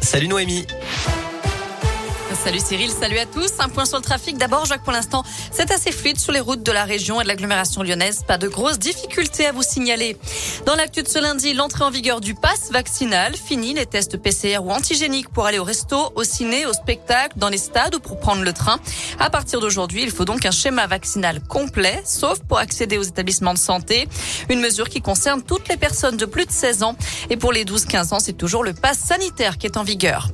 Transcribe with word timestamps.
Salut 0.00 0.28
Noémie. 0.28 0.66
Salut 2.44 2.60
Cyril, 2.60 2.90
salut 2.90 3.16
à 3.16 3.24
tous. 3.24 3.52
Un 3.58 3.70
point 3.70 3.86
sur 3.86 3.96
le 3.96 4.02
trafic. 4.02 4.36
D'abord, 4.36 4.66
Jacques, 4.66 4.82
pour 4.82 4.92
l'instant, 4.92 5.24
c'est 5.50 5.70
assez 5.70 5.90
fluide 5.90 6.18
sur 6.18 6.30
les 6.30 6.40
routes 6.40 6.62
de 6.62 6.72
la 6.72 6.84
région 6.84 7.18
et 7.18 7.24
de 7.24 7.28
l'agglomération 7.28 7.82
lyonnaise. 7.82 8.22
Pas 8.28 8.36
de 8.36 8.48
grosses 8.48 8.78
difficultés 8.78 9.46
à 9.46 9.52
vous 9.52 9.62
signaler. 9.62 10.18
Dans 10.66 10.74
l'actu 10.74 11.02
de 11.02 11.08
ce 11.08 11.18
lundi, 11.18 11.54
l'entrée 11.54 11.84
en 11.84 11.90
vigueur 11.90 12.20
du 12.20 12.34
pass 12.34 12.70
vaccinal. 12.70 13.34
Fini 13.34 13.72
les 13.72 13.86
tests 13.86 14.18
PCR 14.18 14.58
ou 14.58 14.72
antigéniques 14.72 15.30
pour 15.30 15.46
aller 15.46 15.58
au 15.58 15.64
resto, 15.64 16.12
au 16.16 16.22
ciné, 16.22 16.66
au 16.66 16.74
spectacle, 16.74 17.38
dans 17.38 17.48
les 17.48 17.56
stades 17.56 17.94
ou 17.94 18.00
pour 18.00 18.20
prendre 18.20 18.42
le 18.42 18.52
train. 18.52 18.78
À 19.18 19.30
partir 19.30 19.60
d'aujourd'hui, 19.60 20.02
il 20.02 20.10
faut 20.10 20.26
donc 20.26 20.44
un 20.44 20.50
schéma 20.50 20.86
vaccinal 20.86 21.40
complet, 21.40 22.02
sauf 22.04 22.40
pour 22.40 22.58
accéder 22.58 22.98
aux 22.98 23.04
établissements 23.04 23.54
de 23.54 23.58
santé. 23.58 24.06
Une 24.50 24.60
mesure 24.60 24.90
qui 24.90 25.00
concerne 25.00 25.42
toutes 25.42 25.68
les 25.68 25.78
personnes 25.78 26.18
de 26.18 26.26
plus 26.26 26.44
de 26.44 26.52
16 26.52 26.82
ans. 26.82 26.94
Et 27.30 27.38
pour 27.38 27.52
les 27.52 27.64
12-15 27.64 28.12
ans, 28.12 28.20
c'est 28.20 28.34
toujours 28.34 28.64
le 28.64 28.74
pass 28.74 28.98
sanitaire 28.98 29.56
qui 29.56 29.66
est 29.66 29.78
en 29.78 29.82
vigueur. 29.82 30.28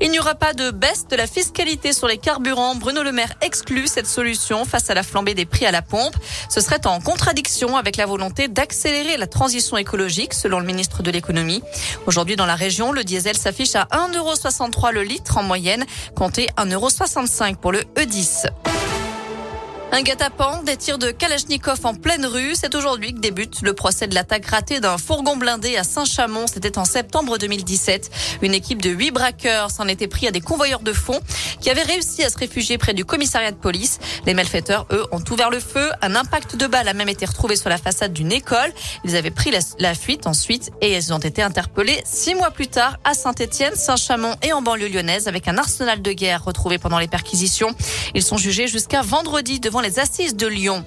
Il 0.00 0.10
n'y 0.10 0.18
aura 0.18 0.34
pas 0.34 0.52
de 0.52 0.70
baisse 0.70 1.06
de 1.08 1.16
la 1.16 1.26
fiscalité 1.26 1.92
sur 1.92 2.06
les 2.06 2.18
carburants. 2.18 2.74
Bruno 2.74 3.02
Le 3.02 3.12
Maire 3.12 3.32
exclut 3.40 3.86
cette 3.86 4.06
solution 4.06 4.64
face 4.64 4.90
à 4.90 4.94
la 4.94 5.02
flambée 5.02 5.34
des 5.34 5.46
prix 5.46 5.66
à 5.66 5.70
la 5.70 5.82
pompe. 5.82 6.14
Ce 6.48 6.60
serait 6.60 6.86
en 6.86 7.00
contradiction 7.00 7.76
avec 7.76 7.96
la 7.96 8.06
volonté 8.06 8.48
d'accélérer 8.48 9.16
la 9.16 9.26
transition 9.26 9.76
écologique, 9.76 10.34
selon 10.34 10.60
le 10.60 10.66
ministre 10.66 11.02
de 11.02 11.10
l'économie. 11.10 11.62
Aujourd'hui, 12.06 12.36
dans 12.36 12.46
la 12.46 12.56
région, 12.56 12.92
le 12.92 13.04
diesel 13.04 13.36
s'affiche 13.36 13.74
à 13.74 13.84
1,63€ 13.92 14.92
le 14.92 15.02
litre 15.02 15.38
en 15.38 15.42
moyenne, 15.42 15.84
comptez 16.14 16.48
1,65€ 16.58 17.56
pour 17.56 17.72
le 17.72 17.80
E10. 17.96 18.46
Un 19.92 20.02
guet-apens, 20.02 20.64
des 20.64 20.76
tirs 20.76 20.98
de 20.98 21.10
Kalachnikov 21.10 21.86
en 21.86 21.94
pleine 21.94 22.26
rue. 22.26 22.54
C'est 22.54 22.74
aujourd'hui 22.74 23.14
que 23.14 23.20
débute 23.20 23.62
le 23.62 23.72
procès 23.72 24.08
de 24.08 24.14
l'attaque 24.14 24.44
ratée 24.46 24.80
d'un 24.80 24.98
fourgon 24.98 25.36
blindé 25.36 25.76
à 25.76 25.84
Saint-Chamond. 25.84 26.46
C'était 26.48 26.76
en 26.76 26.84
septembre 26.84 27.38
2017. 27.38 28.10
Une 28.42 28.52
équipe 28.52 28.82
de 28.82 28.90
huit 28.90 29.12
braqueurs 29.12 29.70
s'en 29.70 29.86
était 29.86 30.08
pris 30.08 30.26
à 30.26 30.32
des 30.32 30.40
convoyeurs 30.40 30.80
de 30.80 30.92
fonds 30.92 31.20
qui 31.60 31.70
avaient 31.70 31.82
réussi 31.82 32.24
à 32.24 32.30
se 32.30 32.36
réfugier 32.36 32.78
près 32.78 32.94
du 32.94 33.04
commissariat 33.04 33.52
de 33.52 33.56
police. 33.56 33.98
Les 34.26 34.34
malfaiteurs, 34.34 34.86
eux, 34.90 35.06
ont 35.12 35.22
ouvert 35.30 35.50
le 35.50 35.60
feu. 35.60 35.88
Un 36.02 36.16
impact 36.16 36.56
de 36.56 36.66
balle 36.66 36.88
a 36.88 36.92
même 36.92 37.08
été 37.08 37.24
retrouvé 37.24 37.54
sur 37.56 37.70
la 37.70 37.78
façade 37.78 38.12
d'une 38.12 38.32
école. 38.32 38.72
Ils 39.04 39.16
avaient 39.16 39.30
pris 39.30 39.52
la, 39.78 39.94
fuite 39.94 40.26
ensuite 40.26 40.72
et 40.82 40.94
ils 40.94 41.12
ont 41.14 41.18
été 41.18 41.42
interpellés 41.42 42.02
six 42.04 42.34
mois 42.34 42.50
plus 42.50 42.66
tard 42.66 42.98
à 43.04 43.14
Saint-Etienne, 43.14 43.76
Saint-Chamond 43.76 44.34
et 44.42 44.52
en 44.52 44.62
banlieue 44.62 44.88
lyonnaise 44.88 45.28
avec 45.28 45.48
un 45.48 45.56
arsenal 45.56 46.02
de 46.02 46.12
guerre 46.12 46.44
retrouvé 46.44 46.78
pendant 46.78 46.98
les 46.98 47.08
perquisitions. 47.08 47.74
Ils 48.14 48.22
sont 48.22 48.36
jugés 48.36 48.66
jusqu'à 48.66 49.00
vendredi 49.00 49.58
devant 49.60 49.75
les 49.80 49.98
assises 49.98 50.36
de 50.36 50.46
Lyon. 50.46 50.84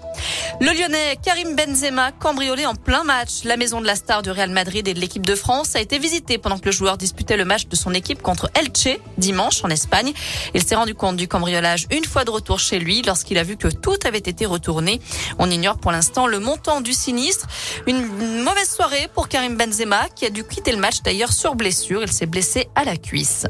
Le 0.61 0.71
Lyonnais 0.73 1.17
Karim 1.23 1.55
Benzema 1.55 2.11
cambriolé 2.11 2.65
en 2.65 2.75
plein 2.75 3.03
match. 3.03 3.43
La 3.45 3.55
maison 3.55 3.81
de 3.81 3.85
la 3.85 3.95
star 3.95 4.21
du 4.21 4.31
Real 4.31 4.49
Madrid 4.49 4.87
et 4.87 4.93
de 4.93 4.99
l'équipe 4.99 5.25
de 5.25 5.35
France 5.35 5.75
a 5.75 5.79
été 5.79 5.99
visitée 5.99 6.37
pendant 6.37 6.57
que 6.57 6.65
le 6.65 6.71
joueur 6.71 6.97
disputait 6.97 7.37
le 7.37 7.45
match 7.45 7.67
de 7.67 7.75
son 7.75 7.93
équipe 7.93 8.21
contre 8.21 8.49
Elche 8.55 8.97
dimanche 9.17 9.63
en 9.63 9.69
Espagne. 9.69 10.11
Il 10.53 10.63
s'est 10.63 10.75
rendu 10.75 10.95
compte 10.95 11.15
du 11.15 11.27
cambriolage 11.27 11.87
une 11.91 12.05
fois 12.05 12.25
de 12.25 12.31
retour 12.31 12.59
chez 12.59 12.79
lui 12.79 13.01
lorsqu'il 13.03 13.37
a 13.37 13.43
vu 13.43 13.57
que 13.57 13.67
tout 13.67 13.97
avait 14.05 14.17
été 14.17 14.45
retourné. 14.45 14.99
On 15.37 15.49
ignore 15.49 15.77
pour 15.77 15.91
l'instant 15.91 16.27
le 16.27 16.39
montant 16.39 16.81
du 16.81 16.93
sinistre. 16.93 17.47
Une 17.87 18.05
mauvaise 18.43 18.69
soirée 18.69 19.07
pour 19.13 19.29
Karim 19.29 19.55
Benzema 19.55 20.07
qui 20.15 20.25
a 20.25 20.29
dû 20.29 20.43
quitter 20.43 20.71
le 20.71 20.77
match 20.77 21.01
d'ailleurs 21.03 21.31
sur 21.31 21.55
blessure. 21.55 22.01
Il 22.03 22.11
s'est 22.11 22.25
blessé 22.25 22.67
à 22.75 22.83
la 22.83 22.97
cuisse. 22.97 23.45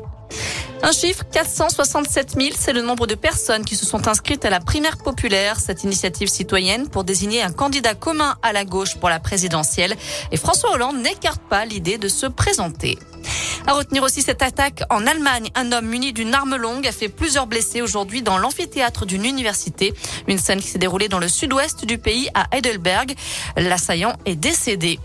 Un 0.81 0.93
chiffre, 0.93 1.23
467 1.29 2.35
000, 2.39 2.55
c'est 2.57 2.71
le 2.71 2.81
nombre 2.81 3.05
de 3.05 3.13
personnes 3.13 3.65
qui 3.65 3.75
se 3.75 3.85
sont 3.85 4.07
inscrites 4.07 4.45
à 4.45 4.49
la 4.49 4.61
primaire 4.61 4.97
populaire, 4.97 5.59
cette 5.59 5.83
initiative 5.83 6.29
citoyenne 6.29 6.87
pour 6.87 7.03
désigner 7.03 7.41
un 7.41 7.51
candidat 7.51 7.95
commun 7.95 8.37
à 8.43 8.53
la 8.53 8.63
gauche 8.63 8.95
pour 8.95 9.09
la 9.09 9.19
présidentielle. 9.19 9.97
Et 10.31 10.37
François 10.37 10.71
Hollande 10.71 11.01
n'écarte 11.01 11.41
pas 11.49 11.65
l'idée 11.65 11.97
de 11.97 12.07
se 12.07 12.25
présenter. 12.27 12.97
À 13.67 13.73
retenir 13.73 14.03
aussi 14.03 14.21
cette 14.21 14.41
attaque 14.41 14.83
en 14.89 15.05
Allemagne. 15.05 15.49
Un 15.53 15.73
homme 15.73 15.85
muni 15.85 16.13
d'une 16.13 16.33
arme 16.33 16.55
longue 16.55 16.87
a 16.87 16.93
fait 16.93 17.09
plusieurs 17.09 17.45
blessés 17.45 17.81
aujourd'hui 17.81 18.21
dans 18.21 18.37
l'amphithéâtre 18.37 19.05
d'une 19.05 19.25
université. 19.25 19.93
Une 20.27 20.37
scène 20.37 20.61
qui 20.61 20.69
s'est 20.69 20.79
déroulée 20.79 21.09
dans 21.09 21.19
le 21.19 21.27
sud-ouest 21.27 21.85
du 21.85 21.97
pays 21.97 22.29
à 22.33 22.47
Heidelberg. 22.55 23.13
L'assaillant 23.57 24.13
est 24.25 24.35
décédé. 24.35 24.97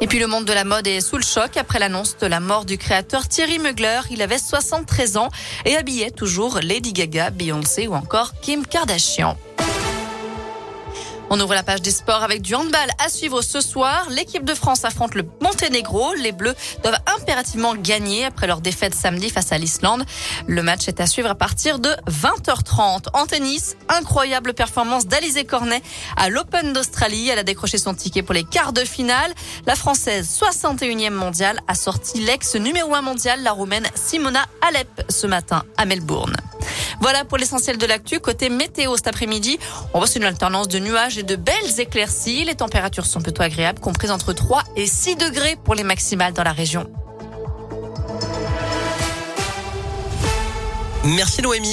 Et 0.00 0.06
puis 0.06 0.18
le 0.18 0.26
monde 0.26 0.44
de 0.44 0.52
la 0.52 0.64
mode 0.64 0.86
est 0.86 1.00
sous 1.00 1.16
le 1.16 1.22
choc 1.22 1.56
après 1.56 1.78
l'annonce 1.78 2.16
de 2.18 2.26
la 2.26 2.40
mort 2.40 2.64
du 2.64 2.78
créateur 2.78 3.26
Thierry 3.26 3.58
Mugler. 3.58 4.00
Il 4.10 4.22
avait 4.22 4.38
73 4.38 5.16
ans 5.16 5.28
et 5.64 5.76
habillait 5.76 6.10
toujours 6.10 6.60
Lady 6.62 6.92
Gaga, 6.92 7.30
Beyoncé 7.30 7.88
ou 7.88 7.94
encore 7.94 8.32
Kim 8.40 8.66
Kardashian. 8.66 9.36
On 11.30 11.38
ouvre 11.40 11.54
la 11.54 11.62
page 11.62 11.82
des 11.82 11.90
sports 11.90 12.22
avec 12.22 12.40
du 12.40 12.54
handball 12.54 12.88
à 12.98 13.10
suivre 13.10 13.42
ce 13.42 13.60
soir. 13.60 14.06
L'équipe 14.08 14.44
de 14.44 14.54
France 14.54 14.86
affronte 14.86 15.14
le 15.14 15.24
Monténégro. 15.42 16.14
Les 16.14 16.32
Bleus 16.32 16.54
doivent 16.82 16.98
impérativement 17.18 17.74
gagner 17.74 18.24
après 18.24 18.46
leur 18.46 18.62
défaite 18.62 18.94
samedi 18.94 19.28
face 19.28 19.52
à 19.52 19.58
l'Islande. 19.58 20.04
Le 20.46 20.62
match 20.62 20.88
est 20.88 21.00
à 21.00 21.06
suivre 21.06 21.28
à 21.28 21.34
partir 21.34 21.80
de 21.80 21.90
20h30. 22.08 23.08
En 23.12 23.26
tennis, 23.26 23.76
incroyable 23.90 24.54
performance 24.54 25.06
d'Alizé 25.06 25.44
Cornet 25.44 25.82
à 26.16 26.30
l'Open 26.30 26.72
d'Australie. 26.72 27.28
Elle 27.28 27.40
a 27.40 27.44
décroché 27.44 27.76
son 27.76 27.94
ticket 27.94 28.22
pour 28.22 28.34
les 28.34 28.44
quarts 28.44 28.72
de 28.72 28.84
finale. 28.84 29.34
La 29.66 29.74
Française, 29.74 30.40
61e 30.40 31.10
mondiale, 31.10 31.60
a 31.68 31.74
sorti 31.74 32.20
l'ex 32.20 32.54
numéro 32.54 32.94
1 32.94 33.02
mondial, 33.02 33.42
la 33.42 33.52
Roumaine 33.52 33.86
Simona 33.94 34.46
Alep, 34.66 35.02
ce 35.10 35.26
matin 35.26 35.62
à 35.76 35.84
Melbourne. 35.84 36.36
Voilà 37.00 37.24
pour 37.24 37.38
l'essentiel 37.38 37.78
de 37.78 37.86
l'actu. 37.86 38.20
Côté 38.20 38.48
météo 38.48 38.96
cet 38.96 39.06
après-midi, 39.06 39.58
on 39.94 39.98
voit 39.98 40.08
une 40.14 40.24
alternance 40.24 40.68
de 40.68 40.78
nuages 40.78 41.18
et 41.18 41.22
de 41.22 41.36
belles 41.36 41.78
éclaircies. 41.78 42.44
Les 42.44 42.54
températures 42.54 43.06
sont 43.06 43.20
plutôt 43.20 43.42
agréables, 43.42 43.80
comprises 43.80 44.10
entre 44.10 44.32
3 44.32 44.62
et 44.76 44.86
6 44.86 45.16
degrés 45.16 45.56
pour 45.64 45.74
les 45.74 45.84
maximales 45.84 46.32
dans 46.32 46.44
la 46.44 46.52
région. 46.52 46.90
Merci 51.04 51.42
Noémie. 51.42 51.66